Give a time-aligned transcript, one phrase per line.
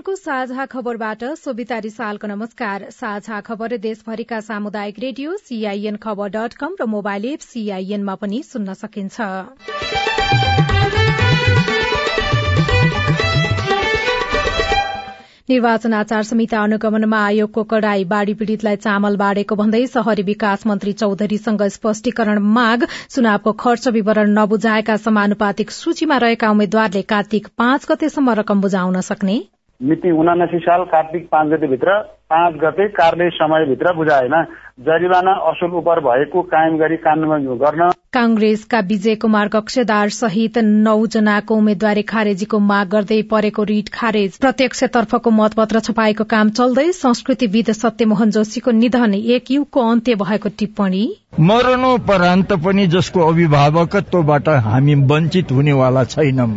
[0.00, 6.76] सीआईएनको साझा खबरबाट सोभिता रिसालको नमस्कार। साझा खबर देशभरिका सामुदायिक रेडियो सीआईएन खबर डट कम
[6.80, 9.20] र मोबाइल एप सीआईएनमा पनि सुन्न सकिन्छ।
[15.50, 21.62] निर्वाचन आचार संहिता अनुगमनमा आयोगको कड़ाई बाढ़ी पीड़ितलाई चामल बाँडेको भन्दै शहरी विकास मन्त्री चौधरीसँग
[21.76, 29.00] स्पष्टीकरण माग चुनावको खर्च विवरण नबुझाएका समानुपातिक सूचीमा रहेका उम्मेद्वारले कार्तिक पाँच गतेसम्म रकम बुझाउन
[29.12, 29.40] सक्ने।
[29.80, 31.92] मिति उनासी साल कार्तिक पाँच गतेभित्र
[32.30, 34.34] पाँच गते कार्य समयभित्र बुझाएन।
[34.80, 42.02] जरिवाना असुल उपर भएको कायम गरी कानून गर्न। कांग्रेसका विजय कुमार कक्षदार सहित नौजनाको उम्मेद्वारी
[42.02, 49.14] खारेजीको माग गर्दै परेको रिट खारेज। प्रत्यक्षतर्फको मतपत्र छपाएको काम चल्दै संस्कृतिविद सत्यमोहन जोशीको निधन
[49.14, 51.04] एक युगको अन्त्य भएको टिप्पणी।
[51.40, 56.50] मरणोपरान्त पनि जसको अभिभावकत्वबाट हामी वञ्चित हुनेवाला छैनौं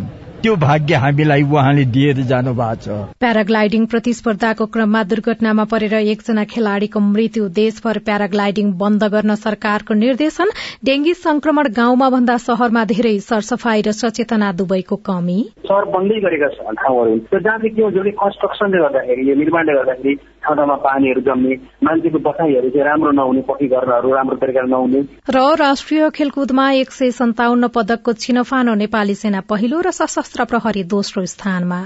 [0.44, 7.00] त्यो भाग्य हामीलाई उहाँले दिएर जानु भएको छ। प्याराग्लाइडिङ प्रतिस्पर्धाको क्रममा दुर्घटनामा परेर एकजना खेलाड़ीको
[7.00, 10.52] मृत्यु। देशभर प्याराग्लाइडिङ बन्द गर्न सरकारको निर्देशन।
[10.84, 17.16] डेंगी संक्रमण गाउँमा भन्दा शहरमा धेरै सरसफाई र सचेतना दुवैको कमी। सहर बन्दै गरेका ठाउँहरू।
[17.40, 22.20] जहाँ चाहिँ के हुन्छ भने कन्स्ट्रक्सनले गर्दाखेरि यो निर्माणले गर्दाखेरि ठाउँ ठाउँमा पानीहरू जम्ने मान्छेको
[22.20, 27.68] बसाइहरू चाहिँ राम्रो नहुने पक्की गर्नहरू राम्रो तरिकाले नहुने। र राष्ट्रिय खेलकुदमा एक सय सन्ताउन्न
[27.76, 31.82] पदकको छिनफानो नेपाली सेना पहिलो र सशस्त्र प्रहरी दोस्रो स्थानमा।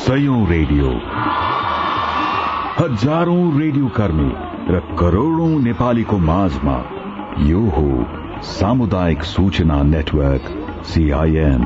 [0.00, 0.88] सयौं रेडियो।
[2.78, 4.30] हजारौं रेडियो कर्मी
[4.68, 6.76] र करोड़ौं नेपालीको माझमा
[7.46, 7.86] यो हो
[8.48, 10.48] सामुदायिक सूचना network
[10.84, 11.62] CIN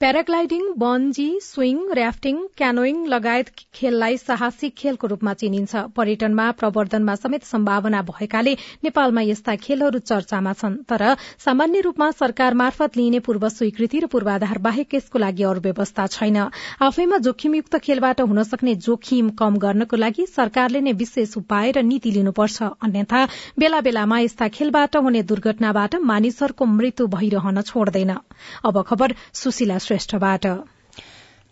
[0.00, 8.00] paragliding bungee swing rafting canoeing लगायत खेललाई साहसिक खेलको रूपमा चिनिन्छ। पर्यटनमा प्रवर्धनमा समेत सम्भावना
[8.10, 8.54] भएकाले
[8.86, 11.04] नेपालमा यस्ता खेलहरू चर्चामा छन्। तर
[11.46, 16.38] सामान्य रूपमा सरकार मार्फत लिइने पूर्व स्वीकृति र पूर्वाधार बाहेक यसको लागि अरू व्यवस्था छैन।
[16.80, 22.14] आफैमा जोखिमयुक्त खेलबाट हुन सक्ने जोखिम कम गर्नको लागि सरकारले नै विशेष उपाय र नीति
[22.16, 23.20] लिनुपर्छ। अन्यथा
[23.60, 28.16] बेला बेलामा यस्ता खेलबाट हुने दुर्घटनाबाट मानिसहरूको मृत्यु भइरहन छोड्दैन।
[29.90, 30.46] अब खबर सुशीला श्रेष्ठबाट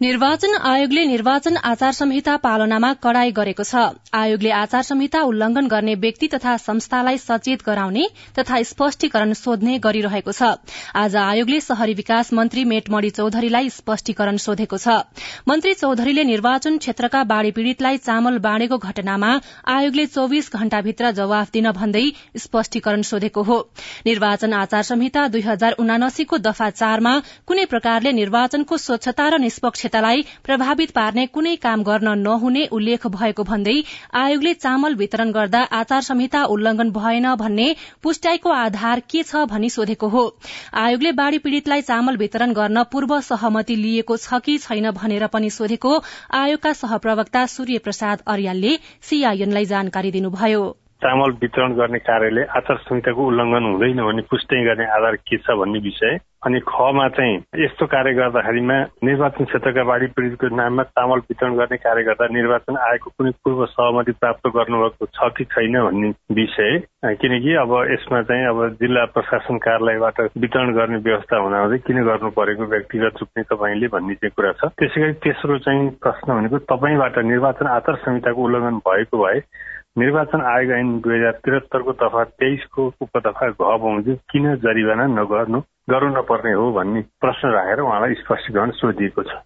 [0.00, 6.26] निर्वाचन आयोगले निर्वाचन आचार संहिता पालनामा कड़ाई गरेको छ। आयोगले आचार संहिता उल्लंघन गर्ने व्यक्ति
[6.34, 8.04] तथा संस्थालाई सचेत गराउने
[8.38, 10.54] तथा स्पष्टीकरण सोध्ने गरिरहेको छ।
[10.94, 14.94] आज आयोगले शहरी विकास मन्त्री मेटमणी चौधरीलाई स्पष्टीकरण सोधेको छ।
[15.48, 19.32] मन्त्री चौधरीले निर्वाचन क्षेत्रका बाढ़ी पीड़ितलाई चामल बाँडेको घटनामा
[19.66, 22.04] आयोगले चौविस घण्टाभित्र जवाफ दिन भन्दै
[22.38, 23.58] स्पष्टीकरण सोधेको हो।
[24.06, 30.22] निर्वाचन आचार संहिता दुई हजार उनासीको दफा चारमा कुनै प्रकारले निर्वाचनको स्वच्छता र निष्पक्ष क्षतालाई
[30.44, 33.76] प्रभावित पार्ने कुनै काम गर्न नहुने उल्लेख भएको भन्दै
[34.20, 37.68] आयोगले चामल वितरण गर्दा आचार संहिता उल्लंघन भएन भन्ने
[38.02, 40.24] पुष्टाइको आधार के छ भनी सोधेको हो।
[40.76, 45.96] आयोगले बाढ़ी पीड़ितलाई चामल वितरण गर्न पूर्व सहमति लिएको छ कि छैन भनेर पनि सोधेको
[46.36, 50.64] आयोगका सहप्रवक्ता सूर्य प्रसाद अर्यालले सीआईएनलाई जानकारी दिनुभयो।
[51.02, 55.78] चामल वितरण गर्ने कार्यले आचार संहिताको उल्लंघन हुँदैन भन्ने पुष्टि गर्ने आधार के छ भन्ने
[55.80, 61.76] विषय अनि खमा चाहिँ यस्तो कार्य गर्दाखेरिमा निर्वाचन क्षेत्रका बाढी पीड़ितको नाममा चामल वितरण गर्ने
[61.76, 66.72] कार्य गर्दा निर्वाचन आयोगको कुनै पूर्व सहमति प्राप्त गर्नुभएको छ कि छैन भन्ने विषय।
[67.20, 72.64] किनकि अब यसमा चाहिँ अब जिल्ला प्रशासन कार्यालयबाट वितरण गर्ने व्यवस्था हुँदाहुँदै किन गर्नु परेको
[72.72, 78.04] व्यक्तिगत रूपले तपाईँले भन्ने चाहिँ कुरा छ। त्यसै तेस्रो चाहिँ प्रश्न भनेको तपाईँबाट निर्वाचन आचार
[78.08, 79.40] संहिताको उल्लङ्घन भएको भए
[79.98, 85.60] निर्वाचन आयोग ऐन दुई हजार त्रिहत्तरको दफा तेइसको उपदफा घ बमोजिम किन जरिवाना नगर्नु
[85.90, 89.38] गर्नु नपर्ने हो भन्ने प्रश्न राखेर उहाँलाई स्पष्टीकरण सोधिएको छ।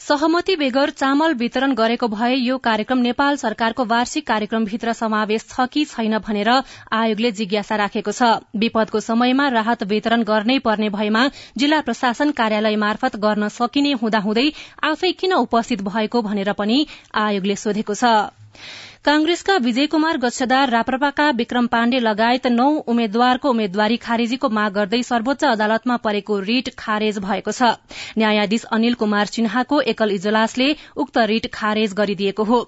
[0.00, 5.84] सहमति बेगर चामल वितरण गरेको भए यो कार्यक्रम नेपाल सरकारको वार्षिक कार्यक्रमभित्र समावेश छ कि
[5.84, 11.24] छैन भनेर आयोगले जिज्ञासा राखेको छ। विपदको समयमा राहत वितरण गर्नै पर्ने भएमा
[11.58, 14.48] जिल्ला प्रशासन कार्यालय मार्फत गर्न सकिने हुँदाहुँदै
[14.90, 16.84] आफै किन उपस्थित भएको भनेर पनि
[17.20, 18.14] आयोगले सोधेको छ।
[19.04, 25.44] कांग्रेसका विजय कुमार गच्छदार राप्रपाका विक्रम पाण्डे लगायत नौ उम्मेद्वारको उम्मेद्वारी खारेजीको माग गर्दै सर्वोच्च
[25.44, 27.70] अदालतमा परेको रिट खारेज भएको छ।
[28.18, 32.58] न्यायाधीश अनिल कुमार सिन्हाको एकल इजलासले उक्त रिट खारेज गरिदिएको हो।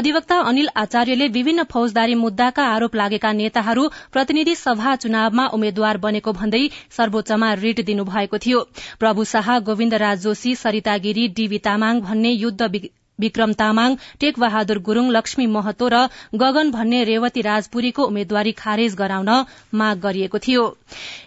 [0.00, 6.62] अधिवक्ता अनिल आचार्यले विभिन्न फौजदारी मुद्दाका आरोप लागेका नेताहरू प्रतिनिधि सभा चुनावमा उम्मेद्वार बनेको भन्दै
[6.96, 8.64] सर्वोच्चमा रिट दिनुभएको थियो।
[8.98, 12.72] प्रभु शाह गोविन्द राज जोशी सरिता गिरी डीबी तामाङ भन्ने युद्ध
[13.18, 16.02] विक्रम तामाङ टेक बहादुर गुरूङ लक्ष्मी महतो र
[16.36, 19.30] गगन भन्ने रेवती राजपुरीको उम्मेद्वारी खारेज गराउन
[19.74, 20.64] माग गरिएको थियो।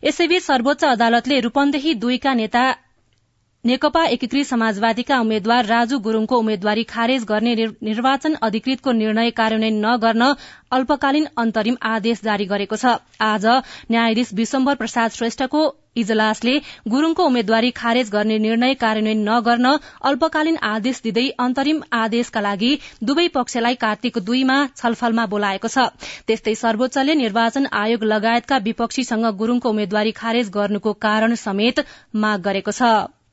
[0.03, 2.63] यसैबीच सर्वोच्च अदालतले रूपन्देही दुईका नेता
[3.65, 7.53] नेकपा एकीकृत समाजवादीका उम्मेद्वार राजु गुरूङको उम्मेद्वारी खारेज गर्ने
[7.83, 10.27] निर्वाचन अधिकृतको निर्णय कार्यान्वयन नगर्न
[10.77, 12.91] अल्पकालीन अन्तरिम आदेश जारी गरेको छ।
[13.21, 13.45] आज
[13.91, 15.63] न्यायाधीश विश्वम्भर प्रसाद श्रेष्ठको
[15.97, 16.53] इजलासले
[16.87, 19.73] गुरूङको उम्मेद्वारी खारेज गर्ने निर्णय कार्यान्वयन नगर्न
[20.03, 22.71] अल्पकालीन आदेश दिँदै अन्तरिम आदेशका लागि
[23.03, 25.89] दुवै पक्षलाई कार्तिक दुईमा छलफलमा बोलाएको छ।
[26.27, 31.85] त्यस्तै सर्वोच्चले निर्वाचन आयोग लगायतका विपक्षीसँग गुरूङको उम्मेद्वारी खारेज गर्नुको कारण समेत
[32.21, 32.95] माग गरेको छ।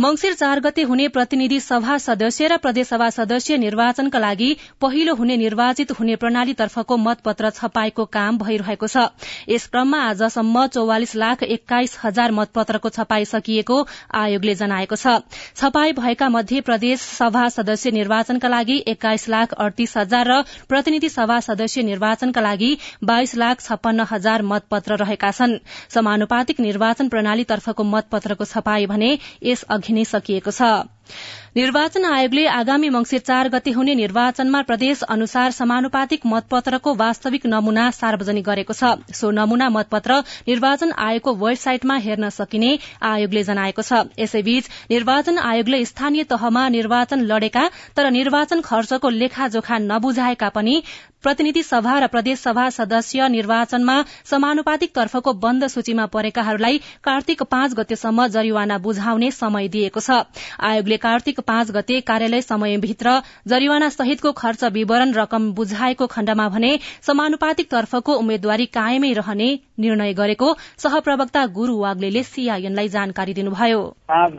[0.00, 4.46] मंगिर चार गते हुने प्रतिनिधि सभा सदस्य र प्रदेशसभा सदस्य निर्वाचनका लागि
[4.80, 9.02] पहिलो हुने निर्वाचित हुने प्रणालीतर्फको मतपत्र छपाईको काम भइरहेको छ।
[9.48, 13.76] यस क्रममा आजसम्म चौवालिस लाख एक्काइस हजार मतपत्रको छपाई सकिएको
[14.14, 15.20] आयोगले जनाएको छ।
[15.60, 21.38] छपाई भएका मध्ये प्रदेश सभा सदस्य निर्वाचनका लागि एक्काइस लाख अडतीस हजार र प्रतिनिधि सभा
[21.48, 22.70] सदस्य निर्वाचनका लागि
[23.04, 25.58] बाइस लाख छप्पन्न हजार मतपत्र रहेका छन्।
[25.90, 29.12] समानुपातिक निर्वाचन प्रणालीतर्फको मतपत्रको छपाई भने
[29.44, 30.70] यस अघि नै सकिएको छ।
[31.56, 38.44] निर्वाचन आयोगले आगामी मंगिर चार गते हुने निर्वाचनमा प्रदेश अनुसार समानुपातिक मतपत्रको वास्तविक नमूना सार्वजनिक
[38.44, 40.18] गरेको छ। सो नमूना मतपत्र
[40.48, 42.70] निर्वाचन आयोगको वेबसाइटमा हेर्न सकिने
[43.04, 50.48] आयोगले जनाएको छ। यसैबीच निर्वाचन आयोगले स्थानीय तहमा निर्वाचन लडेका तर निर्वाचन खर्चको लेखाजोखा नबुझाएका
[50.50, 50.82] पनि
[51.22, 58.26] प्रतिनिधि सभा र प्रदेश सभा सदस्य निर्वाचनमा समानुपातिक तर्फको बन्द सूचीमा परेकाहरूलाई कार्तिक पाँच गतेसम्म
[58.28, 60.22] जरिवाना बुझाउने समय दिएको छ।
[60.62, 67.70] आयोगले कार्तिक पाँच गते कार्यालय समयभित्र जरिवाना सहितको खर्च विवरण रकम बुझाएको खण्डमा भने समानुपातिक
[67.70, 69.48] तर्फको उम्मेद्वारी कायमै रहने
[69.78, 73.80] निर्णय गरेको सहप्रवक्ता गुरू वाग्ले सीआईएनलाई जानकारी दिनुभयो।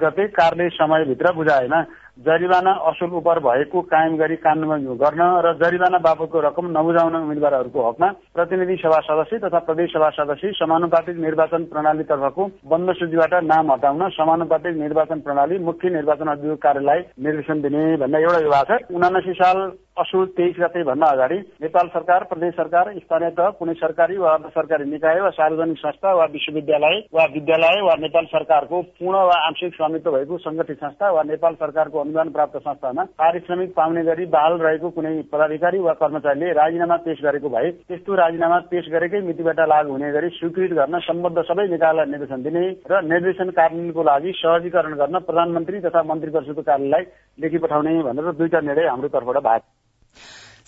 [0.03, 1.83] गते कार्यालय समयभित्र बुझाएन।
[2.17, 8.09] जरिवाना असुल उपर भएको कायम गरी कानून गर्न र जरिवाना बापतको रकम नबुझाउन उम्मेद्वारहरूको हकमा
[8.33, 14.75] प्रतिनिधि सभा सदस्य तथा प्रदेश सभा सदस्य समानुपातिक निर्वाचन प्रणालीतर्फको बन्द सूचीबाट नाम हटाउन समानुपातिक
[14.77, 20.27] निर्वाचन प्रणाली मुख्य निर्वाचन अधिकारी कार्यालय निर्देशन दिने भन्ने एउटा विभाग छ। उनासी साल असोज
[20.37, 24.89] तेइस गते भन्दा अगाडि नेपाल सरकार प्रदेश सरकार स्थानीय तह कुनै सरकारी वा अर्ध सरकारी
[24.91, 30.11] निकाय वा सार्वजनिक संस्था वा विश्वविद्यालय वा विद्यालय वा नेपाल सरकारको पूर्ण वा आंशिक स्वामित्व
[30.11, 35.13] भएको संगठित संस्था वा नेपाल सरकारको अनुदान प्राप्त संस्थामा पारिश्रमिक पाउने गरी बहाल रहेको कुनै
[35.31, 40.29] पदाधिकारी वा कर्मचारीले राजीनामा पेश गरेको भए त्यस्तो राजीनामा पेश गरेकै मितिबाट लागू हुने गरी
[40.31, 46.03] स्वीकृत गर्न सम्बद्ध सबै निकायलाई निर्देशन दिने र निर्देशन कार्यान्वयनको लागि सहजीकरण गर्न प्रधानमन्त्री तथा
[46.05, 47.05] मन्त्री परिषदको कार्यालयलाई
[47.39, 49.90] लेखी पठाउने भनेर दुईटा निर्णय हाम्रो तर्फबाट भएको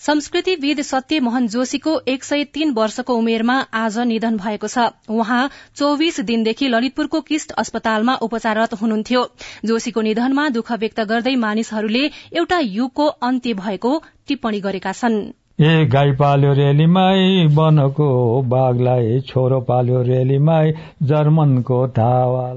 [0.04, 6.68] संस्कृतिविद सत्यमोहन जोशीको एक सय तीन वर्षको उमेरमा आज निधन भएको छ। उहाँ चौविस दिनदेखि
[6.68, 9.22] ललितपुरको किस्ट अस्पतालमा उपचाररत हुनुहुन्थ्यो।
[9.64, 12.04] जोशीको निधनमा दुःख व्यक्त गर्दै मानिसहरूले
[12.36, 13.92] एउटा युगको अन्त्य भएको
[14.28, 15.16] टिप्पणी गरेका छन्।
[15.60, 18.10] ए गाई पाल्यो रेलीमाई बनको
[18.52, 20.72] बाघलाई छोरो पाल्यो रेलीमाई
[21.08, 21.80] जर्मनको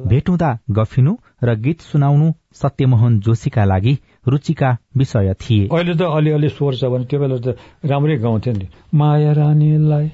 [0.09, 3.97] भेटुँदा गफिनु र गीत सुनाउनु सत्यमोहन जोशीका लागि
[4.27, 7.48] रुचिका विषय थिए। अहिले त अलिअलि स्वर छ भने त्यो बेला त
[7.86, 10.07] राम्रै गाउँथ्यो नि। माया रानीलाई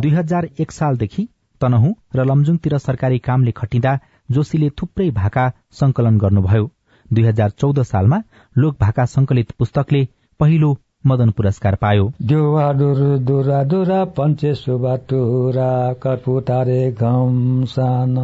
[0.00, 1.22] दुई हजार एक सालदेखि
[1.60, 3.92] तनहु र लमजुङतिर सरकारी कामले खटिँदा
[4.30, 6.64] जोशीले थुप्रै भाका संकलन गर्नुभयो।
[7.12, 8.18] दुई हजार चौध सालमा
[8.56, 10.02] लोक भाका संकलित पुस्तकले
[10.40, 10.70] पहिलो
[11.06, 18.14] मदन पुरस्कार पायो। दुरा दुरा पञ्चे सुबा टुरा कर्पुतारे घम सान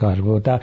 [0.00, 0.58] कर्बुता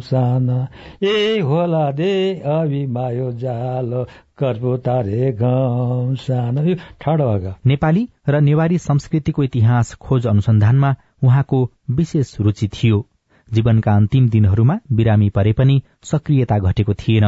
[0.00, 0.68] सान
[1.02, 4.04] ए होला दे अभिमायो जालो
[4.38, 13.06] कर्बुतारे घम सान ठाडो नेपाली र नेवारी संस्कृतिको इतिहास खोज अनुसन्धानमा उहाँको विशेष रुचि थियो।
[13.52, 17.24] जीवनका अन्तिम दिनहरूमा बिरामी परे पनि सक्रियता घटेको थिएन।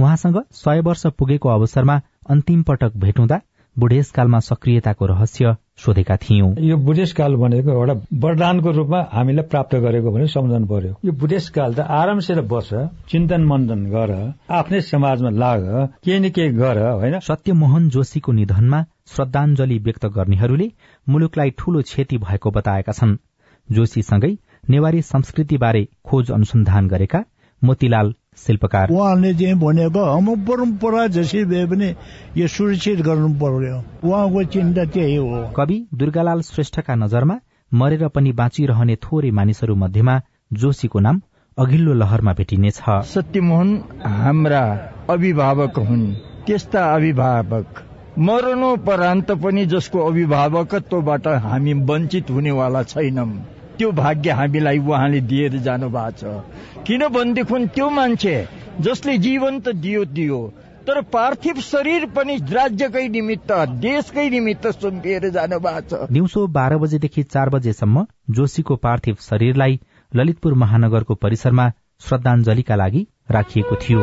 [0.00, 3.40] उहाँसँग सय वर्ष पुगेको अवसरमा अन्तिम पटक भेटुँदा
[3.78, 5.54] बुढेसकालमा सक्रियताको रहस्य
[5.84, 11.12] सोधेका थियौं। यो बुढेसकाल भनेको एउटा वरदानको रूपमा हामीलाई प्राप्त गरेको भने सम्झनु पर्यो। यो
[11.12, 12.70] बुढेसकाल त आरामसित बस
[13.10, 14.10] चिन्तन मन्दन गर
[14.50, 15.62] आफ्नै समाजमा लाग
[16.04, 17.18] केही न केही गर होइन?
[17.20, 20.70] सत्यमोहन जोशीको निधनमा श्रद्धाञ्जली व्यक्त गर्नेहरूले
[21.06, 23.18] मुलुकलाई ठूलो क्षति भएको बताएका छन्।
[23.68, 24.32] जोशीसँगै
[24.70, 27.24] नेवारी संस्कृतिबारे खोज अनुसन्धान गरेका
[27.64, 31.88] मोतीलाल शिल्पकार। उहाँले चाहिँ भनेको हाम्रो परम्परा जसरी भए पनि
[32.36, 33.76] यो सुरक्षित गर्नु पर्यो।
[34.08, 37.36] उहाँको चिन्ता त्यही हो। कवि दुर्गालाल श्रेष्ठका नजरमा
[37.72, 40.20] मरेर पनि बाँचिरहने थोरै मानिसहरू मध्येमा
[40.52, 41.20] जोशीको नाम
[41.58, 43.70] अघिल्लो लहरमा भेटिनेछ। सत्यमोहन
[44.04, 44.62] हाम्रा
[45.10, 46.04] अभिभावक हुन्।
[46.46, 47.82] त्यस्ता अभिभावक
[48.18, 53.30] मरणोपरान्त पनि जसको अभिभावकत्वबाट हामी वञ्चित हुनेवाला छैनौं
[53.78, 58.36] त्यो भाग्य हामीलाई उहाँले दिएर जानु भएको छ किनभनेदेखि त्यो मान्छे
[58.80, 60.40] जसले जीवन त दियो दियो।
[60.86, 67.22] तर पार्थिव शरीर पनि राज्यकै निमित्त देशकै निमित्त सुम्पिएर जानु भएको छ। दिउँसो बाह्र बजेदेखि
[67.24, 69.80] चार बजेसम्म जोशीको पार्थिव शरीरलाई
[70.12, 74.00] ललितपुर महानगरको परिसरमा श्रद्धाञ्जलीका लागि राखिएको थियो।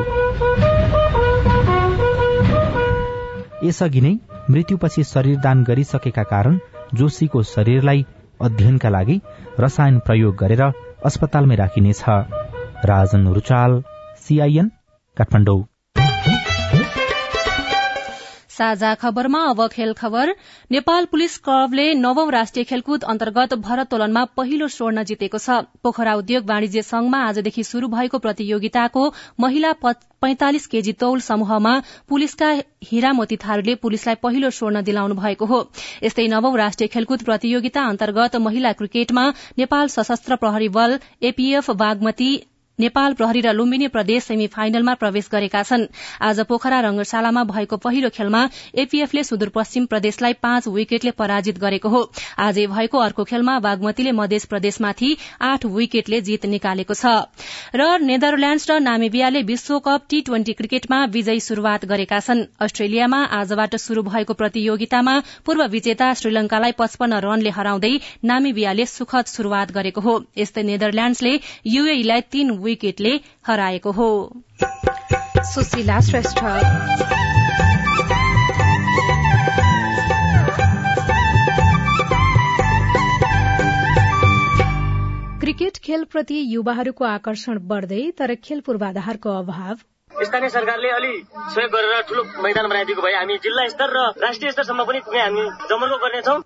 [3.63, 4.13] यसअघि नै
[4.49, 6.57] मृत्युपछि शरीरदान गरिसकेका कारण
[6.93, 8.05] जोशीको शरीरलाई
[8.43, 9.19] अध्ययनका लागि
[9.59, 10.63] रसायन प्रयोग गरेर
[11.05, 12.03] अस्पतालमै राखिनेछ।
[12.85, 13.81] राजन रुचाल
[14.23, 14.71] सीआईएन
[15.17, 15.70] काठमाडौँ।
[18.51, 20.33] साझा खबरमा अब खेल खबर।
[20.71, 26.81] नेपाल पुलिस क्लबले नवौं राष्ट्रिय खेलकुद अन्तर्गत भरतोलनमा पहिलो स्वर्ण जितेको छ। पोखरा उद्योग वाणिज्य
[26.83, 29.03] संघमा आजदेखि शुरू भएको प्रतियोगिताको
[29.39, 29.71] महिला
[30.21, 31.73] पैंतालिस केजी तौल समूहमा
[32.09, 32.49] पुलिसका
[32.85, 35.59] हिरामती थारूले पुलिसलाई पहिलो स्वर्ण दिलाउनु भएको हो।
[36.03, 39.25] यस्तै नवौं राष्ट्रिय खेलकुद प्रतियोगिता अन्तर्गत महिला क्रिकेटमा
[39.57, 42.31] नेपाल सशस्त्र प्रहरी बल एपीएफ बागमती
[42.81, 45.85] नेपाल प्रहरी र लुम्बिनी प्रदेश सेमी फाइनलमा प्रवेश गरेका छन्।
[46.19, 48.41] आज पोखरा रंगशालामा भएको पहिलो खेलमा
[48.75, 52.01] एपीएफले सुदूरपश्चिम प्रदेशलाई पाँच विकेटले पराजित गरेको हो।
[52.39, 55.09] आजै भएको अर्को खेलमा बागमतीले मध्य प्रदेशमाथि
[55.43, 57.05] आठ विकेटले जीत निकालेको छ।
[57.75, 64.01] र नेदरल्याण्ड्स र नामिबियाले विश्वकप टी ट्वेन्टी क्रिकेटमा विजयी शुरूआत गरेका छन्। अस्ट्रेलियामा आजबाट शुरू
[64.03, 67.93] भएको प्रतियोगितामा पूर्व विजेता श्रीलंकालाई पचपन्न रनले हराउँदै
[68.25, 71.33] नामिबियाले सुखद शुरूआत गरेको हो। यस्तै नेदरल्याण्ड्सले
[71.67, 74.09] यूएईलाई तीन विकेटले हराएको हो।
[75.53, 76.39] सुशीला श्रेष्ठ।
[85.41, 89.77] क्रिकेट खेलप्रति युवाहरूको आकर्षण बढ्दै तर खेल पूर्वाधारको अभाव।
[90.11, 94.83] स्थानीय सरकारले अलि सहयोग गरेर ठूलो मैदान बनाइदिएको भए हामी जिल्ला स्तर र राष्ट्रिय स्तरसम्म
[94.85, 96.39] पनि पुगे हामी जमर्को गर्नेछौँ।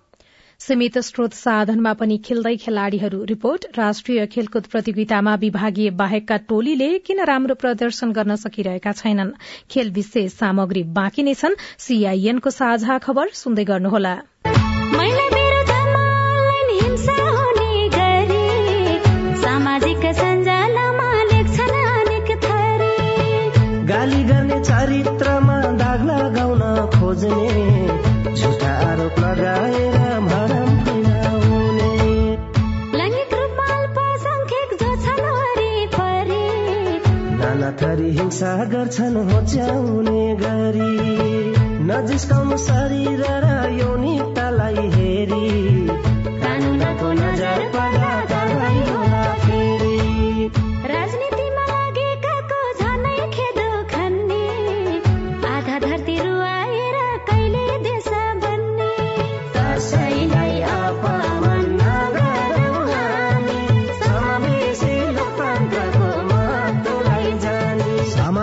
[0.60, 7.54] सीमित स्रोत साधनमा पनि खेल्दै खेलाड़ीहरू रिपोर्ट। राष्ट्रिय खेलकुद प्रतियोगितामा विभागीय बाहेकका टोलीले किन राम्रो
[7.54, 9.30] प्रदर्शन गर्न सकिरहेका छैनन्?
[9.70, 14.14] खेल विशेष सामग्री बाँकी नै छन्। सीआईएनको साझा खबर सुन्दै गर्नुहोला।
[23.86, 25.15] गाली गर्ने चरित्रमा
[38.36, 40.96] हिंसा गर्छन् होच्याउने गरी।
[41.88, 43.48] नजिस्काउनु शरीर र
[43.80, 45.95] यौनिकतालाई हेरी।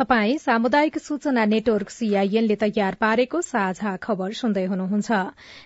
[0.00, 5.10] तपाई सामुदायिक सूचना नेटवर्क सीआईएनले तयार पारेको साझा खबर सुन्दै हुनुहुन्छ।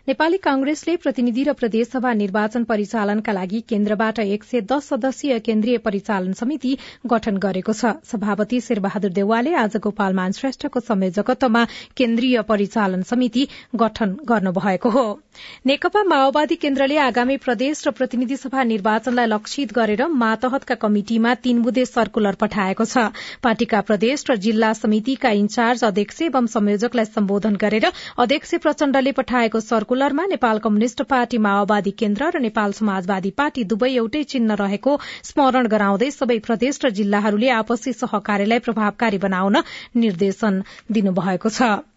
[0.08, 6.32] नेपाली कांग्रेसले प्रतिनिधि र प्रदेशसभा निर्वाचन परिचालनका लागि केन्द्रबाट एक सय दस सदस्यीय केन्द्रीय परिचालन
[6.34, 6.72] समिति
[7.06, 11.64] गठन गरेको छ। सभापति शेरबहादुर देवालले आज गोपालमान श्रेष्ठको संयोजकत्वमा
[11.94, 15.06] केन्द्रीय परिचालन समिति गठन गर्नुभएको हो।
[15.66, 21.86] नेकपा माओवादी केन्द्रले आगामी प्रदेश र प्रतिनिधि सभा निर्वाचनलाई लक्षित गरेर मातहतका कमिटिमा तीन बुधे
[21.86, 23.08] सर्कुलर पठाएको छ।
[23.42, 27.86] पार्टीका प्रदेश र जिल्ला समितिका इन्चार्ज अध्यक्ष एवं संयोजकलाई सम्बोधन गरेर
[28.18, 34.22] अध्यक्ष प्रचण्डले पठाएको सर्कुलरमा नेपाल कम्युनिष्ट पार्टी माओवादी केन्द्र र नेपाल समाजवादी पार्टी दुवै एउटै
[34.34, 39.64] चिन्ह रहेको स्मरण गराउँदै सबै प्रदेश र जिल्लाहरूले आपसी सहकार्यलाई प्रभावकारी बनाउन
[39.96, 41.93] निर्देशन दिनुभएको छ।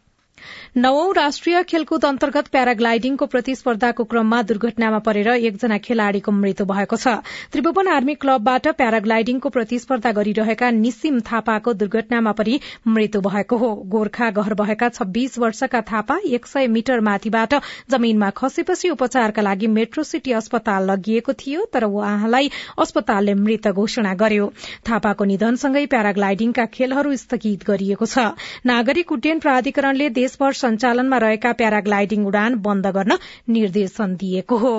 [0.77, 7.13] नवौं राष्ट्रिय खेलकुद अन्तर्गत प्याराग्लाइडिङको प्रतिस्पर्धाको क्रममा दुर्घटनामा परेर एकजना खेलाड़ीको मृत्यु भएको छ।
[7.51, 14.53] त्रिभुवन आर्मी क्लबबाट प्याराग्लाइडिङको प्रतिस्पर्धा गरिरहेका निसिम थापाको दुर्घटनामा परि मृत्यु भएको हो। गोर्खा घर
[14.53, 17.53] भएका छब्बीस वर्षका थापा एक सय मिटर माथिबाट
[17.89, 24.51] जमीनमा खसेपछि उपचारका लागि मेट्रो सिटी अस्पताल लगिएको थियो तर उहाँलाई अस्पतालले मृत घोषणा गर्यो।
[24.89, 28.29] थापाको निधनसँगै प्याराग्लाइडिङका खेलहरू स्थगित गरिएको छ।
[28.65, 33.17] नागरिक उड्डयन प्राधिकरणले देशभर सञ्चालनमा रहेका प्याराग्लाइडिङ उडान बन्द गर्न
[33.55, 34.71] निर्देशन दिएको हो।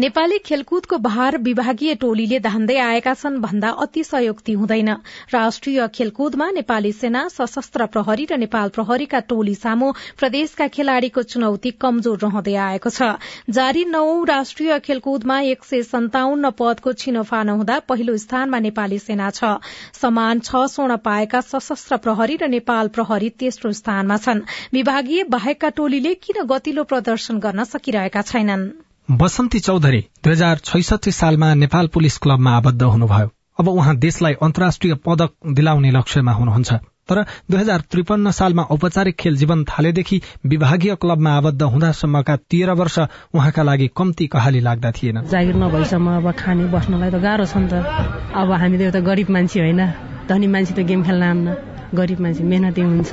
[0.00, 4.88] नेपाली खेलकुदको भार विभागीय टोलीले धान्दै आएका छन् भन्दा अतिशयोक्ति हुँदैन।
[5.32, 12.18] राष्ट्रिय खेलकुदमा नेपाली सेना सशस्त्र प्रहरी र नेपाल प्रहरीका टोली सामु प्रदेशका खेलाड़ीको चुनौती कमजोर
[12.18, 13.10] रहँदै आएको छ।
[13.50, 19.60] जारी नौं राष्ट्रिय खेलकुदमा एक सय सन्ताउन्न पदको छिनोफानो हुँदा पहिलो स्थानमा नेपाली सेना छ।
[20.00, 24.40] समान छ स्वर्ण पाएका सशस्त्र प्रहरी र नेपाल प्रहरी तेस्रो स्थानमा छन्।
[24.72, 28.66] विभागीय बाहेकका टोलीले किन गतिलो प्रदर्शन गर्न सकिरहेका छैनन्?
[29.08, 33.28] बसन्ती चौधरी दुई हजार छैसठी सालमा नेपाल पुलिस क्लबमा आबद्ध हुनुभयो।
[33.60, 36.72] अब उहाँ देशलाई अन्तर्राष्ट्रिय पदक दिलाउने लक्ष्यमा हुनुहुन्छ।
[37.08, 42.98] तर दुई हजार त्रिपन्न सालमा औपचारिक खेल जीवन थालेदेखि विभागीय क्लबमा आबद्ध हुँदासम्मका तेह्र वर्ष
[43.34, 47.68] उहाँका लागि कम्ती कहाली लाग्दा थिएन। जागिर नभएसम्म अब खाने बस्नलाई त गाह्रो छ नि
[47.68, 47.84] त।
[48.32, 49.82] अब हामी त एउटा गरिब मान्छे होइन।
[50.30, 51.46] धनी मान्छे त गेम खेल्न आम्न
[51.92, 53.12] गरिब मान्छे मेहनती हुन्छ।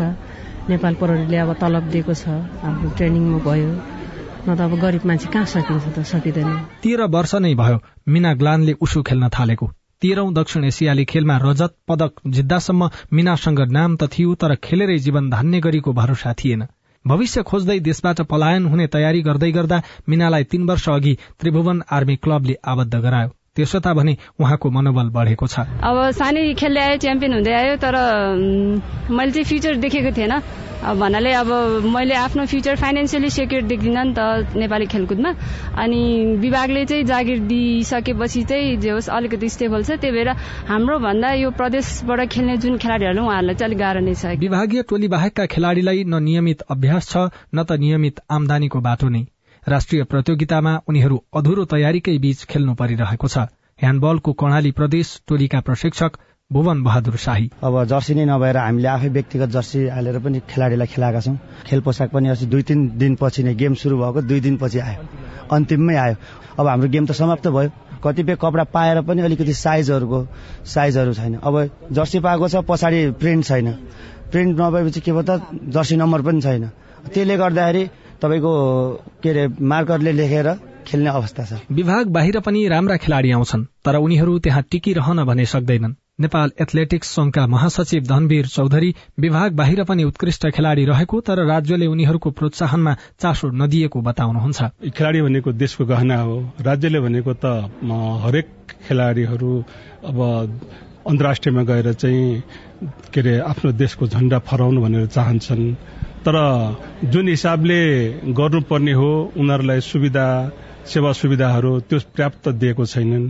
[0.69, 2.29] नेपाल प्रहरीले अब तलब दिएको छ।
[2.63, 3.98] आफ्नो ट्रेनिङमा भयो
[4.55, 6.49] त अब गरिब मान्छे कहाँ सकिन्छ त सकिँदैन।
[6.83, 7.77] तेह्र वर्ष नै भयो
[8.07, 9.65] मिना ग्लानले उसु खेल्न थालेको।
[10.01, 15.59] तेह्रौं दक्षिण एसियाली खेलमा रजत पदक जित्दासम्म मिनासँग नाम त थियो तर खेलेरै जीवन धान्ने
[15.59, 16.67] गरीको भरोसा थिएन।
[17.05, 22.55] भविष्य खोज्दै देशबाट पलायन हुने तयारी गर्दै गर्दा मिनालाई तीन वर्ष अघि त्रिभुवन आर्मी क्लबले
[22.65, 27.53] आबद्ध गरायो। त्यसो त भने उहाँको मनोबल बढेको छ। अब सानै खेल्दै आयो च्याम्पियन हुँदै
[27.53, 27.95] आयो तर
[29.11, 30.33] मैले चाहिँ फ्युचर देखेको थिएन।
[30.79, 31.49] भन्नाले अब
[31.91, 35.31] मैले आफ्नो फ्युचर फाइनेन्सियली सेक्योर देख्दिनँ नि त नेपाली खेलकुदमा।
[35.75, 36.01] अनि
[36.39, 40.29] विभागले चाहिँ जागिर दिइसकेपछि चाहिँ जे होस् अलिकति स्टेबल छ। त्यही भएर
[40.71, 45.07] हाम्रो भन्दा यो प्रदेशबाट खेल्ने जुन खेलाडीहरू उहाँहरूलाई चाहिँ अलिक गाह्रो नै छ। विभागीय टोली
[45.11, 49.27] बाहेकका खेलाड़ीलाई न नियमित अभ्यास छ न त नियमित आमदानीको बाटो नै।
[49.67, 53.37] राष्ट्रिय प्रतियोगितामा उनीहरू अधुरो तयारीकै बीच खेल्नु परिरहेको छ।
[53.79, 56.11] ह्याण्डबलको कर्णाली प्रदेश टोलीका प्रशिक्षक
[56.51, 61.19] भुवन बहादुर शाही। अब जर्सी नै नभएर हामीले आफै व्यक्तिगत जर्सी हालेर पनि खेलाडीलाई खेलाएका
[61.19, 65.03] छौँ। खेल पोसाक पनि अस्ति दुई तिन दिनपछि नै गेम सुरु भएको दुई दिनपछि आयो।
[65.51, 66.15] अन्तिममै आयो।
[66.59, 67.69] अब हाम्रो गेम त समाप्त भयो।
[67.99, 70.19] कतिपय कपडा पाएर पनि अलिकति साइजहरूको
[70.65, 71.55] साइजहरू छैन। अब
[71.91, 73.67] जर्सी पाएको छ पछाडि प्रिन्ट छैन।
[74.31, 76.63] प्रिन्ट नभएपछि के भयो त जर्सी नम्बर पनि छैन।
[77.13, 77.83] त्यसले गर्दाखेरि
[78.21, 78.53] तपाईँको
[79.23, 80.47] के अरे मार्करले लेखेर
[80.87, 85.93] खेल्ने अवस्था छ। विभाग बाहिर पनि राम्रा खेलाडी आउँछन् तर उनीहरू त्यहाँ टिकिरहन भने सक्दैनन्।
[86.19, 92.29] नेपाल एथलेटिक्स संघका महासचिव धनवीर चौधरी विभाग बाहिर पनि उत्कृष्ट खेलाड़ी रहेको तर राज्यले उनीहरूको
[92.31, 94.59] प्रोत्साहनमा चासो नदिएको बताउनुहुन्छ।
[94.91, 97.71] खेलाडी भनेको देशको गहना हो। राज्यले भनेको त
[98.25, 98.47] हरेक
[98.87, 99.51] खेलाडीहरू
[100.03, 100.19] अब
[101.07, 102.43] अन्तर्राष्ट्रियमा गएर चाहिँ
[103.13, 105.63] के अरे आफ्नो देशको झण्डा फहराउनु भनेर चाहन्छन्।
[106.25, 106.35] तर
[107.03, 107.79] जुन हिसाबले
[108.33, 110.25] गर्नुपर्ने हो उनीहरूलाई सुविधा
[110.85, 113.29] सेवा सुविधाहरू त्यो पर्याप्त दिएको छैनन्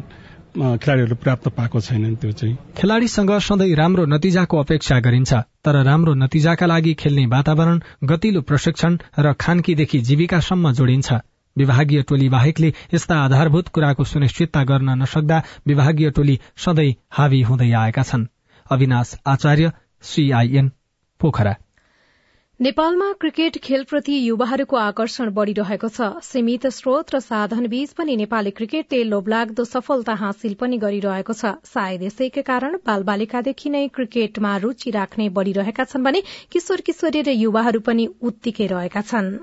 [0.57, 6.65] खेलाडीहरू प्राप्त पाएको छैनन् त्यो चाहिँ। खेलाड़ीसँग सधैँ राम्रो नतिजाको अपेक्षा गरिन्छ तर राम्रो नतिजाका
[6.65, 11.13] लागि खेल्ने वातावरण गतिलो प्रशिक्षण र खानकीदेखि जीविकासम्म जोडिन्छ।
[11.55, 18.03] विभागीय टोली बाहेकले यस्ता आधारभूत कुराको सुनिश्चितता गर्न नसक्दा विभागीय टोली सधैँ हावी हुँदै आएका
[18.03, 18.27] छन्।
[18.65, 19.71] अविनाश आचार्य
[20.03, 20.71] सीआईएन
[21.21, 21.55] पोखरा।
[22.59, 29.03] नेपालमा क्रिकेट खेलप्रति युवाहरूको आकर्षण बढ़िरहेको छ। सीमित स्रोत र साधन बीच पनि नेपाली क्रिकेटले
[29.03, 35.83] लोभलाग्दो सफलता हासिल पनि गरिरहेको छ। सायद यसैकै कारण बालबालिकादेखि नै क्रिकेटमा रूचि राख्ने बढ़िरहेका
[35.85, 39.33] छन् भने किशोर किशोरी र युवाहरू पनि उत्तिकै रहेका छन्।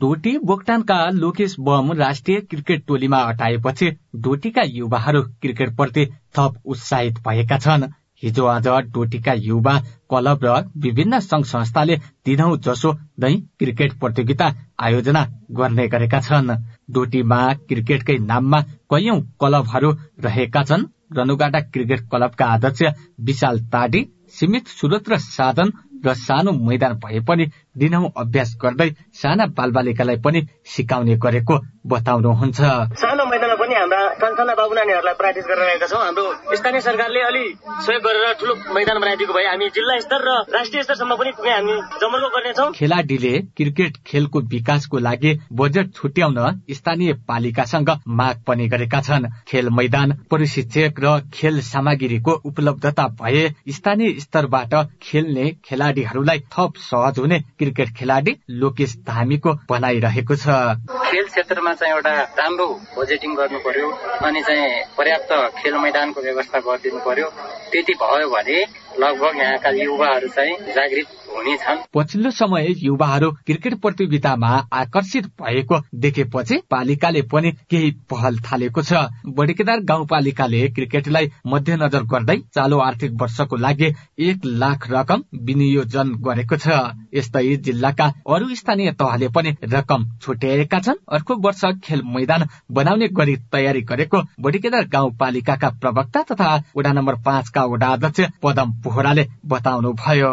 [0.00, 7.92] डोटी बोक्टानका लोकेश बम राष्ट्रिय क्रिकेट टोलीमा हटाएपछि डोटीका युवाहरू क्रिकेटप्रति थप उत्साहित भएका छन्।
[8.22, 9.72] हिजो आज डोटीका युवा
[10.10, 14.46] क्लब र विभिन्न संघ संस्थाले दिनौ जसो नै क्रिकेट प्रतियोगिता
[14.80, 16.56] आयोजना गर्ने गरेका छन्।
[16.90, 19.90] डोटीमा क्रिकेटकै नाममा कैयौं क्लबहरू
[20.24, 22.82] रहेका छन्। रनुगाटा क्रिकेट क्लबका अध्यक्ष
[23.20, 24.00] विशाल ताडी
[24.36, 25.72] सीमित स्रोत र साधन
[26.06, 27.44] र सानो मैदान भए पनि
[27.78, 31.54] दिनौ अभ्यास गर्दै साना बालबालिकालाई पनि सिकाउने गरेको
[31.86, 32.60] बताउनुहुन्छ।
[32.96, 36.24] सानो मैदानमा हाम्रा ठनठना बाबु नानीहरूलाई प्र्याक्टिस गरिरहेका छौँ। हाम्रो
[36.58, 37.42] स्थानीय सरकारले अलि
[37.86, 41.74] सहयोग गरेर ठुलो मैदान बनाइदिएको भए हामी जिल्ला स्तर र राष्ट्रिय स्तरसम्म पनि पुगे हामी
[42.02, 46.38] जमर्को गर्नेछौँ। खेलाडीले क्रिकेट खेलको विकासको लागि बजेट छुट्याउन
[46.72, 54.18] स्थानीय पालिकासँग माग पनि गरेका छन्। खेल मैदान प्रशिक्षक र खेल सामग्रीको उपलब्धता भए स्थानीय
[54.20, 60.58] स्तरबाट खेल्ने खेलाडीहरूलाई थप सहज हुने क्रिकेट खेलाडी लोकेश धामीको भनाइरहेको छ।
[61.06, 62.66] खेल क्षेत्रमा चाहिँ एउटा राम्रो
[62.98, 63.90] बजेटिङ गर्नु पर्यो
[64.24, 67.28] अनि चाहिँ पर्याप्त खेल मैदानको व्यवस्था गरिदिनु पर्यो
[67.70, 68.58] त्यति भयो भने
[68.98, 77.22] लगभग यहाँका युवाहरू चाहिँ जागृत हुनेछन्। पछिल्लो समय युवाहरू क्रिकेट प्रतियोगितामा आकर्षित भएको देखेपछि पालिकाले
[77.32, 79.02] पनि केही पहल थालेको छ।
[79.36, 86.80] बडीकेदार गाउँपालिकाले क्रिकेटलाई मध्यनजर गर्दै चालु आर्थिक वर्षको लागि एक लाख रकम विनियोजन गरेको छ।
[87.14, 93.36] यस्तै जिल्लाका अरू स्थानीय तहले पनि रकम छुट्याएका छन्। अर्को वर्ष खेल मैदान बनाउने गरी
[93.52, 100.30] तयारी गरेको बडीकेदार गाउँपालिकाका प्रवक्ता तथा वडा नम्बर पाँचका वडा अध्यक्ष पदम पोखराले बताउनु भयो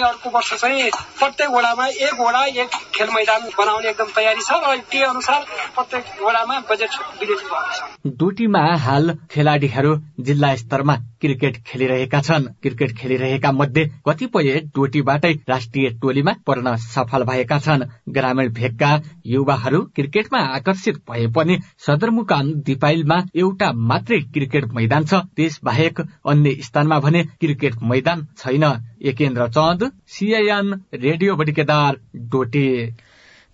[0.00, 4.52] हामी अर्को वर्ष चाहिँ प्रत्येक वडामा एक वडा एक खेल मैदान बनाउने एकदम तयारी छ
[4.56, 5.44] र त्यही अनुसार
[5.76, 12.96] प्रत्येक वडामा बजेट विनियोजन भएको छ। डोटीमा हाल खेलाडीहरू जिल्ला स्तरमा क्रिकेट खेलिरहेका छन्। क्रिकेट
[12.96, 18.90] खेलिरहेका मध्ये कतिपय डोटीबाटै राष्ट्रिय टोलीमा पर्न सफल भएका छन्। ग्रामीण भेगका
[19.26, 26.56] युवाहरू क्रिकेटमा आकर्षित भए पनि सदरमुकाम दिपाइलमा एउटा मात्रै क्रिकेट मैदान छ। त्यस बाहेक अन्य
[26.62, 28.64] स्थानमा भने क्रिकेट मैदान छैन।
[29.02, 31.96] एकेन्द्र चन्द सिआइएन रेडियो बडिकेदार
[32.32, 32.66] डोटी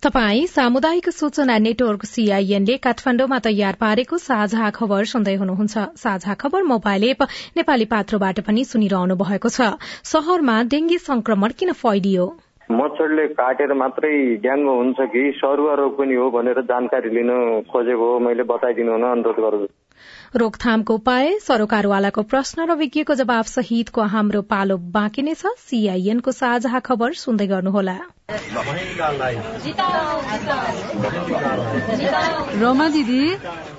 [0.03, 7.03] तपाई सामुदायिक सूचना नेटवर्क सीआईएनले काठमाण्डुमा तयार पारेको साझा खबर सुन्दै हुनुहुन्छ। साझा खबर मोबाइल
[7.03, 7.23] एप
[7.57, 9.73] नेपाली पात्रोबाट पनि सुनिरहनु भएको छ।
[10.05, 12.27] शहरमा डेंगी संक्रमण किन फैलियो?
[12.71, 14.13] मच्छरले काटेर मात्रै
[14.45, 17.29] ड्याङ्गो हुन्छ कि सरुवा रोग पनि हो भनेर जानकारी लिन
[17.71, 19.67] खोजेको हो। मैले बताइदिनु हुन अनुरोध गर्छु
[20.37, 26.79] रोकथामको उपाय सरोकारवालाको प्रश्न र विज्ञको जवाब सहितको हाम्रो पालो बाँकी नै छ। सीआईएनको साझा
[26.79, 27.97] खबर सुन्दै गर्नुहोला।
[32.61, 33.21] रोमा दिदी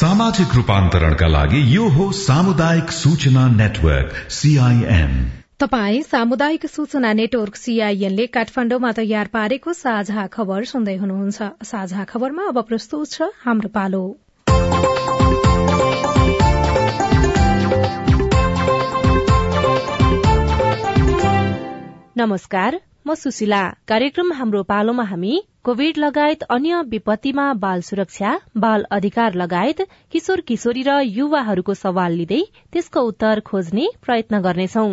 [0.00, 5.10] सामाजिक रूपान्तरणका लागि यो हो सामुदायिक सूचना नेटवर्क सीआईएन
[5.60, 12.62] तपाई सामुदायिक सूचना नेटवर्क सीआईएनले काठमाण्डुमा तयार पारेको साझा खबर सुन्दै हुनुहुन्छ। साझा खबरमा अब
[12.70, 14.02] प्रस्तुत छ हाम्रो पालो।
[22.16, 25.34] नमस्कार म सुशीला। कार्यक्रम हाम्रो पालोमा हामी
[25.64, 29.80] कोविड लगायत अन्य विपत्तिमा बाल सुरक्षा बाल अधिकार लगायत
[30.12, 32.40] किशोर किशोरी र युवाहरूको सवाल लिँदै
[32.72, 34.92] त्यसको उत्तर खोज्ने प्रयत्न गर्नेछौं।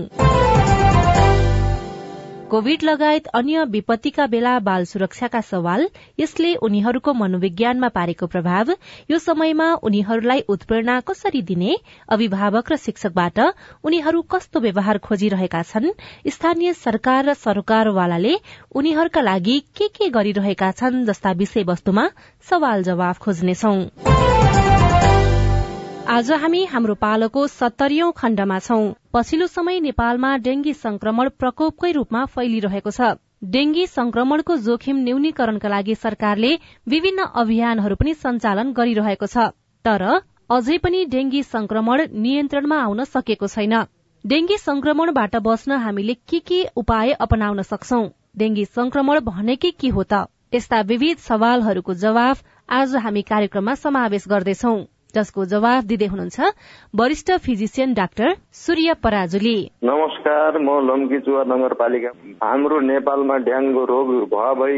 [2.50, 5.82] कोविड लगायत अन्य विपत्तिका बेला बाल सुरक्षाका सवाल
[6.20, 8.72] यसले उनीहरूको मनोविज्ञानमा पारेको प्रभाव
[9.12, 11.76] यो समयमा उनीहरूलाई उत्प्रेरणा कसरी दिने
[12.10, 13.40] अभिभावक र शिक्षकबाट
[13.84, 15.92] उनीहरू कस्तो व्यवहार खोजिरहेका छन्
[16.30, 18.36] स्थानीय सरकार र सरकारवालाले
[18.76, 22.10] उनीहरूका लागि के के गरिरहेका छन् जस्ता विषयवस्तुमा
[22.50, 24.37] सवाल जवाफ खोज्नेछौं।
[26.08, 32.92] आज हामी हाम्रो पालोको सत्तरीौं खण्डमा छौं। पछिल्लो समय नेपालमा डेंगी संक्रमण प्रकोपकै रूपमा फैलिरहेको
[32.92, 33.10] छ।
[33.56, 36.54] डेंगी संक्रमणको जोखिम न्यूनीकरणका लागि सरकारले
[36.88, 39.50] विभिन्न अभियानहरू पनि सञ्चालन गरिरहेको छ।
[39.86, 40.08] तर
[40.50, 43.78] अझै पनि डेंगी संक्रमण नियन्त्रणमा आउन सकेको छैन।
[44.26, 48.04] डेंगी संक्रमणबाट बस्न हामीले के के उपाय अपनाउन सक्छौ?
[48.38, 50.28] डेंगी संक्रमण भनेकै के हो त?
[50.56, 54.78] यस्ता विविध सवालहरूको जवाफ आज हामी कार्यक्रममा समावेश गर्दैछौ।
[55.18, 56.54] जसको जवाफ दिँदै हुनुहुन्छ
[56.94, 62.12] वरिष्ठ फिजिसियन डाक्टर सूर्य पराजुली। नमस्कार म लम्कीचुवा नगरपालिका।
[62.44, 64.08] हाम्रो नेपालमा ड्याङ्गो रोग
[64.58, 64.78] भई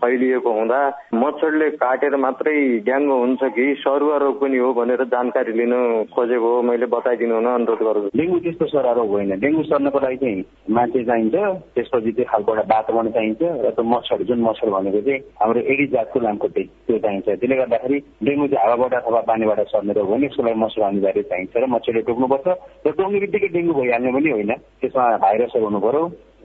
[0.00, 0.80] फैलिएको हुँदा
[1.14, 5.74] मच्छरले काटेर मात्रै ड्याङ्गो हुन्छ कि सरुवा रोग पनि हो भनेर जानकारी लिन
[6.14, 10.16] खोजेको हो मैले बताइदिनु हुन अनुरोध गर्छु। डेङ्गु त्यस्तो सरा रोग होइन। डेङ्गु सर्नको लागि
[10.22, 10.44] चाहिँ
[10.76, 11.34] मान्छे चाहिन्छ
[11.74, 15.90] त्यसपछि त्यो खालको एउटा वातावरण चाहिन्छ र त्यो मच्छर जुन मच्छर भनेको चाहिँ हाम्रो एडिस
[15.92, 20.42] जातको लामखुट्टे त्यो चाहिन्छ। त्यसले गर्दाखेरि डेङ्गु चाहिँ हावाबाट अथवा पानीबाट रोग हो नि यसको
[20.42, 22.46] लागि मच्छर अनिवार्य चाहिन्छ र मच्छरले टोक्नुपर्छ
[22.86, 26.02] र टोक्ने बित्तिकै डेङ्गु भइहाल्ने पनि होइन। त्यसमा भाइरसहरू हुनु पर्यो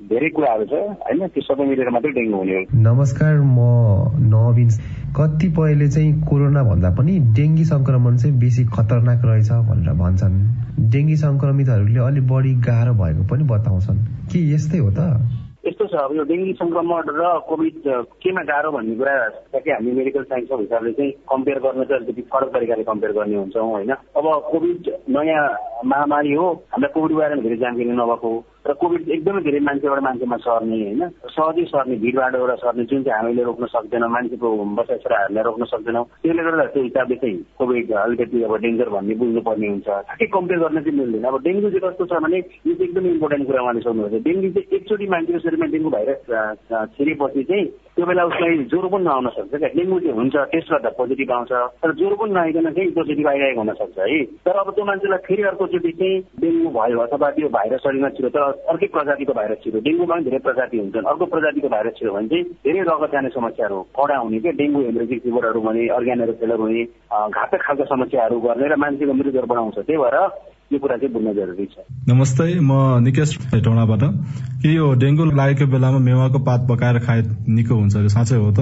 [0.09, 1.27] धेरै कुराहरू छ होइन?
[1.27, 3.59] त्यो सबै मिलेर मात्रै डेङ्गु हुने हो। नमस्कार म
[4.33, 4.69] नवीन।
[5.15, 10.35] कतिपयले चाहिँ कोरोना भन्दा पनि डेङ्गी संक्रमण चाहिँ बेसी खतरनाक रहेछ भनेर भन्छन्।
[10.91, 13.97] डेङ्गी संक्रमितहरूले अलिक बढी गाह्रो भएको पनि बताउँछन्।
[14.31, 15.44] के यस्तै हो त?
[15.65, 17.87] यस्तो छ अब यो डेङ्गी संक्रमण र कोभिड
[18.21, 19.13] केमा गाह्रो भन्ने कुरा
[19.59, 23.69] कि हामी मेडिकल साइन्सको हिसाबले चाहिँ कम्पेयर गर्न चाहिँ अलिकति फरक तरिकाले कम्पेयर गर्ने हुन्छौँ
[23.71, 23.91] होइन?
[23.91, 25.45] अब कोभिड नयाँ
[25.85, 28.31] महामारी हो हामीलाई कोभिड बारेमा धेरै जानकारी नभएको
[28.65, 31.01] र कोभिड एकदमै धेरै मान्छेबाट मान्छेमा सर्ने होइन?
[31.35, 34.47] सहजै सर्ने भिडभाडबाट सर्ने जुन चाहिँ हामीले रोक्न सक्दैनौँ मान्छेको
[34.77, 39.87] बसाइसराहरूलाई रोक्न सक्दैनौँ त्यसले गर्दा त्यो हिसाबले चाहिँ कोभिड अलिकति अब डेन्जर भन्ने बुझ्नुपर्ने हुन्छ।
[39.87, 43.45] ठ्याक्कै कम्पेयर गर्न चाहिँ मिल्दैन। अब डेङ्गु चाहिँ कस्तो छ भने यो चाहिँ एकदमै इम्पोर्टेन्ट
[43.47, 46.19] कुरा उहाँले सोध्नुहुन्छ डेङ्गु चाहिँ एकचोटि मान्छेको शरीरमा डेङ्गु भाइरस
[46.97, 50.89] छिरेपछि चाहिँ त्यो बेला उसलाई ज्वरो पनि नआउन सक्छ क्या। डेङ्गु चाहिँ हुन्छ टेस्ट गर्दा
[50.99, 51.51] पोजिटिभ आउँछ
[51.85, 55.43] तर ज्वरो पनि नआइकन चाहिँ पोजिटिभ आइरहेको हुन सक्छ है। तर अब त्यो मान्छेलाई फेरि
[55.53, 60.13] अर्कोचोटि चाहिँ डेङ्गु भयो अथवा त्यो भाइरस शरीरमा छिरो तर अर्कै प्रजातिको भाइरस छिरो डेङ्गुमा
[60.15, 64.17] पनि धेरै प्रजाति हुन्छन्। अर्को प्रजातिको भाइरस छिरो भने चाहिँ धेरै रगत जाने समस्याहरू कडा
[64.23, 66.83] हुने क्या डेङ्गु हेमरेजिक फिभरहरू भने अर्ग्यानहरू फेलर हुने
[67.37, 70.17] घातक खालको समस्याहरू गर्ने र मान्छेको मृत्युदर बढाउँछ। त्यही भएर
[70.73, 72.71] यो कुरा चाहिँ बुझ्न जरुरी छ। नमस्ते म
[73.05, 74.03] निकेश हेटौँडाबाट
[74.61, 77.21] के यो डेङ्गु लागेको बेलामा मेवाको पात पकाएर खाए
[77.55, 78.59] निको हुन्छ साँच्चै हो त?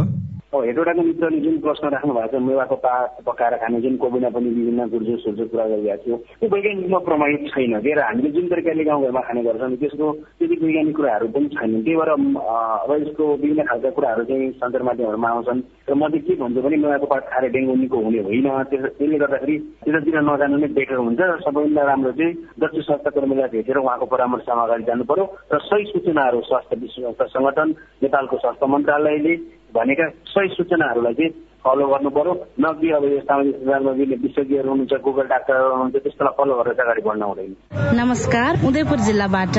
[0.62, 4.88] हेटौँडाको मित्रले जुन प्रश्न राख्नु भएको छ मेवाको पात पकाएर खाने जुन कोभिडमा पनि विभिन्न
[4.94, 9.22] गुर्जो सुर्जो कुरा गरिरहेको थियो त्यो वैज्ञानिकमा प्रमाणित छैन। के र हामीले जुन तरिकाले गाउँघरमा
[9.28, 10.08] खाने गर्छौँ त्यसको
[10.40, 15.30] त्यति वैज्ञानिक कुराहरू पनि छैनन्। त्यही भएर अब यसको विभिन्न खालका कुराहरू चाहिँ सञ्चार माध्यमहरूमा
[15.30, 19.18] आउँछन्। र म चाहिँ के भन्छु भने मेवाको पात खाएर डेङ्गु निको हुने होइन। त्यसले
[19.24, 24.06] गर्दाखेरि त्यतातिर नजानु नै बेटर हुन्छ र सबैभन्दा राम्रो चाहिँ दक्ष स्वास्थ्य कर्मीलाई भेटेर उहाँको
[24.14, 27.68] परामर्शमा अगाडि जानु पर्यो। र सही सूचनाहरू स्वास्थ्य विश्व सङ्गठन
[28.04, 29.36] नेपालको स्वास्थ्य मन्त्रालयले
[29.74, 31.32] भनेका सही सूचनाहरूलाई चाहिँ
[31.64, 36.54] फलो गर्नु पर्यो। नकि अब यो सामाजिक सञ्जालमा विशेषज्ञहरू हुनुहुन्छ गुगल डाक्टरहरू हुनुहुन्छ त्यस्तोलाई फलो
[36.60, 37.52] गरेर अगाडि बढ्न हुँदैन।
[38.00, 39.56] नमस्कार उदयपुर जिल्लाबाट।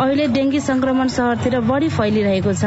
[0.00, 2.64] अहिले डेङ्गी संक्रमण सहरतिर बढी फैलिरहेको छ।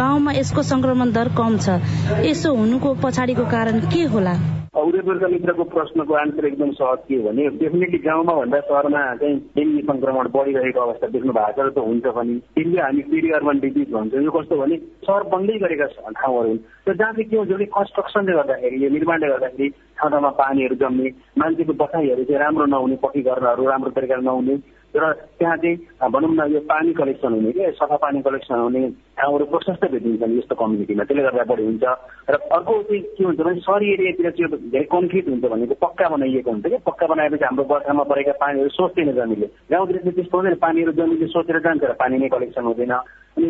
[0.00, 1.76] गाउँमा यसको संक्रमण दर कम छ।
[2.24, 4.34] यसो हुनुको पछाडिको कारण के होला?
[4.72, 9.82] उदयपुरका मित्रको प्रश्नको आन्सर एकदम सहज के हो भने डेफिनेटली गाउँमा भन्दा सहरमा चाहिँ डेङ्गी
[9.84, 14.22] संक्रमण बढिरहेको अवस्था देख्नु भएको छ त हुन्छ पनि। त्यसले हामी पेरि अर्बन डिजिज भन्छौँ।
[14.24, 17.66] यो कस्तो भने सहर बन्दै गरेका ठाउँहरू हुन्। र जहाँ चाहिँ के हुन्छ भने
[18.22, 23.22] कन्स्ट्रक्सनले गर्दाखेरि यो निर्माणले गर्दाखेरि ठाउँ ठाउँमा पानीहरू जम्ने मान्छेको बसाइहरू चाहिँ राम्रो नहुने पक्की
[23.22, 24.54] घरहरू राम्रो तरिकाले नहुने
[24.94, 28.80] र त्यहाँ चाहिँ भनौँ न यो पानी कलेक्सन हुने क्या सफा पानी कलेक्सन हुने
[29.18, 31.84] ठाउँहरू प्रशस्त भेटिन्छन् यस्तो कम्युनिटीमा त्यसले गर्दा बढी हुन्छ
[32.28, 36.50] र अर्को चाहिँ के हुन्छ भने सहरी एरियातिर चाहिँ धेरै कन्क्रिट हुन्छ भनेको पक्का बनाइएको
[36.50, 40.92] हुन्छ क्या पक्का बनाएपछि हाम्रो बर्खामा परेका पानीहरू सोच्दैन जमिले गाउँतिर चाहिँ त्यस्तो हुँदैन पानीहरू
[40.92, 43.48] जमिले सोचेर जान्छ र पानी नै। कलेक्सन हुँदैन अनि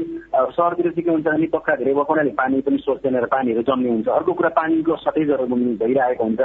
[0.51, 3.89] सहरतिर चाहिँ के हुन्छ भने पक्का धेरै भएको हुनाले पानी पनि सोच्दैन र पानीहरू जम्ने
[3.89, 6.43] हुन्छ अर्को कुरा पानीको सर्टेजहरू पनि भइरहेको हुन्छ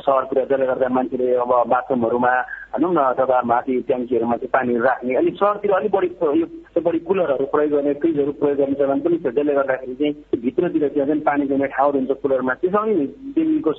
[0.00, 2.32] सहरतिर जसले गर्दा मान्छेले अब बाथरुमहरूमा
[2.74, 6.08] भनौँ न अथवा माथि ट्याङ्कीहरूमा चाहिँ पानीहरू राख्ने। अनि सहरतिर अलिक बढी
[6.40, 10.88] यो बढी कुलरहरू प्रयोग गर्ने फ्रिजहरू प्रयोग गर्ने चलन पनि छ। जसले गर्दाखेरि चाहिँ भित्रतिर
[10.88, 12.94] चाहिँ जुन पानी जम्ने ठाउँहरू हुन्छ कुलरमा। त्यसमा पनि
[13.34, 13.70] डेङ्गुको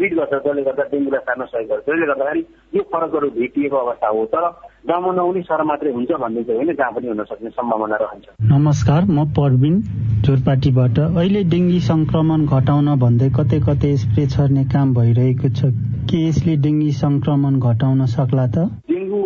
[0.00, 2.42] बिट गर्छ जसले गर्दा डेङ्गुलाई सार्न सहयोग गर्छ। त्यसले गर्दाखेरि
[2.74, 4.44] यो फरकहरू भेटिएको अवस्था हो। तर
[4.88, 9.04] गाउँमा नहुने सर मात्रै हुन्छ भन्ने चाहिँ होइन जहाँ पनि हुन सक्ने सम्भावना रहन्छ। नमस्कार
[9.12, 9.74] म परबिन
[10.24, 15.76] जोरपाटीबाट। अहिले डेङ्गी संक्रमण घटाउन भन्दै कतै कतै स्प्रे छर्ने काम भइरहेको छ।
[16.08, 18.72] के यसले डेङ्गी संक्रमण घटाउन सक्ला त?
[18.88, 19.20] डेङ्गु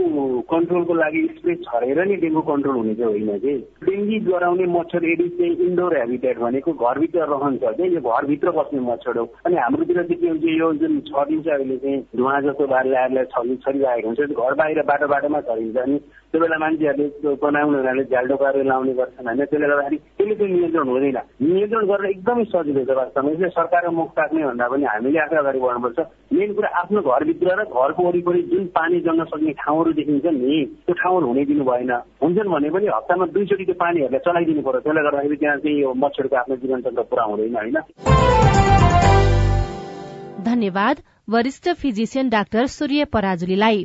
[0.50, 3.54] कन्ट्रोलको लागि स्प्रे छरेर नि डेङ्गु कन्ट्रोल हुने चाहिँ होइन कि।
[3.86, 9.18] डेङ्गी ज्वराउने मच्छर एडिस चाहिँ इन्डोर हेबिटेट भनेको घरभित्र रहन्छ कि यो घरभित्र बस्ने मच्छर
[9.18, 14.08] हो। अनि हाम्रोतिर चाहिँ के हुन्छ यो जुन छरिन्छ अहिले चाहिँ धुवा जस्तो छरि छरिरहेको
[14.08, 15.98] हुन्छ घर बाहिर बाटो बाटोमा अनि
[16.34, 20.88] त्यो बेला मान्छेहरूले बनाउने हुनाले झ्याल्डो गरेर लाउने गर्छन् होइन। त्यसले गर्दाखेरि त्यसले चाहिँ नियन्त्रण
[20.88, 25.36] हुँदैन। नियन्त्रण गरेर एकदमै सजिलो छ वास्तवमा। यसले सरकारको मुख ताक्ने भन्दा पनि हामीले आफै
[25.38, 25.98] अगाडि बढ्नुपर्छ
[26.34, 30.54] मेन कुरा आफ्नो घरभित्र र घरको वरिपरि जुन पानी जम्न सक्ने ठाउँहरू देखिन्छ नि
[30.86, 35.02] त्यो ठाउँहरू हुने दिनु भएन। हुन्छन् भने पनि हप्तामा दुईचोटि त्यो पानीहरूलाई चलाइदिनु पर्यो त्यसले
[35.06, 37.76] गर्दाखेरि त्यहाँ चाहिँ यो मच्छरको आफ्नो जीवनचक्र पुरा हुँदैन होइन।
[40.44, 40.96] धन्यवाद।
[41.30, 43.84] वरिष्ठ फिजिसियन डाक्टर सूर्य पराजुलीलाई।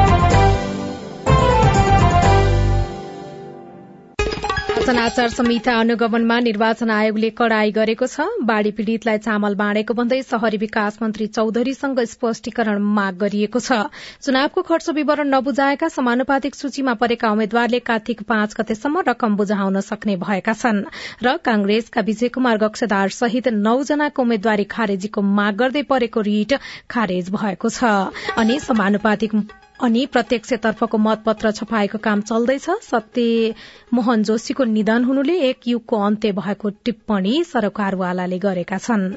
[4.91, 10.57] निर्वाचन आचार संहिता अनुगमनमा निर्वाचन आयोगले कड़ाई गरेको छ। बाढ़ी पीड़ितलाई चामल बाँडेको भन्दै शहरी
[10.57, 13.87] विकास मन्त्री चौधरीसँग स्पष्टीकरण माग गरिएको छ।
[14.19, 20.53] चुनावको खर्च विवरण नबुझाएका समानुपातिक सूचीमा परेका उम्मेद्वारले कार्तिक पाँच गतेसम्म रकम बुझाउन सक्ने भएका
[20.59, 20.83] छन्
[21.23, 26.59] र कांग्रेसका विजय कुमार गक्षदार सहित नौजनाको उम्मेद्वारी खारेजीको माग गर्दै परेको रिट
[26.91, 27.95] खारेज भएको छ।
[28.35, 29.39] अनि समानुपातिक
[29.83, 33.53] अनि प्रत्यक्षतर्फको मतपत्र छपाएको काम चल्दैछ। सत्य
[33.93, 39.13] मोहन जोशीको निधन हुनुले एक युगको अन्त्य भएको टिप्पणी सरकारवालाले गरेका छन्।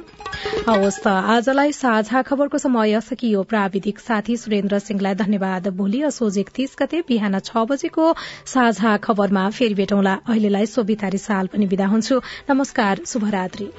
[0.69, 7.39] आजलाई साझा खबरको समय सकियो। प्राविधिक साथी सुरेन्द्र सिंहलाई धन्यवाद। भोलि असोज एकतीस गते बिहान
[7.41, 8.15] छ बजेको
[8.47, 13.71] साझा खबरमा फेरि भेटौँला। अहिलेलाई सोभितारी साल पनि विदा हुन्छु। नमस्कार शुभरात्री।